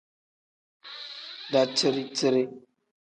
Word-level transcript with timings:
Daciri-ciri. 1.51 2.43